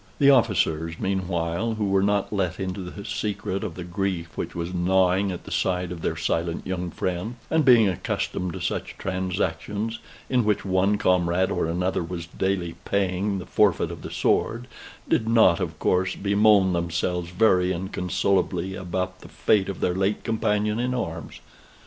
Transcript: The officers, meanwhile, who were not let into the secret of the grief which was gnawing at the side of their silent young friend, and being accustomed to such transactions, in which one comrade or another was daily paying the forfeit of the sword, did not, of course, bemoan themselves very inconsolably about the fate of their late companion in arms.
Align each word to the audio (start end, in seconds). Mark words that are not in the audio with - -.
The 0.17 0.31
officers, 0.31 0.95
meanwhile, 0.99 1.75
who 1.75 1.85
were 1.87 2.01
not 2.01 2.33
let 2.33 2.59
into 2.59 2.81
the 2.81 3.05
secret 3.05 3.63
of 3.63 3.75
the 3.75 3.83
grief 3.83 4.35
which 4.35 4.55
was 4.55 4.73
gnawing 4.73 5.31
at 5.31 5.43
the 5.43 5.51
side 5.51 5.91
of 5.91 6.01
their 6.01 6.15
silent 6.17 6.65
young 6.65 6.89
friend, 6.89 7.35
and 7.51 7.63
being 7.63 7.87
accustomed 7.87 8.53
to 8.53 8.61
such 8.61 8.95
transactions, 8.97 9.99
in 10.27 10.43
which 10.43 10.65
one 10.65 10.97
comrade 10.97 11.51
or 11.51 11.67
another 11.67 12.01
was 12.01 12.25
daily 12.25 12.73
paying 12.83 13.37
the 13.37 13.45
forfeit 13.45 13.91
of 13.91 14.01
the 14.01 14.09
sword, 14.09 14.67
did 15.07 15.29
not, 15.29 15.59
of 15.59 15.77
course, 15.77 16.15
bemoan 16.15 16.73
themselves 16.73 17.29
very 17.29 17.71
inconsolably 17.71 18.73
about 18.73 19.19
the 19.21 19.29
fate 19.29 19.69
of 19.69 19.81
their 19.81 19.93
late 19.93 20.23
companion 20.23 20.79
in 20.79 20.95
arms. 20.95 21.41